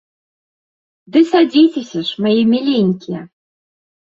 [1.17, 3.21] Ды садзіцеся ж, мае міленькія!